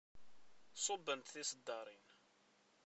[0.83, 2.05] Ṣubbent tiseddaṛin.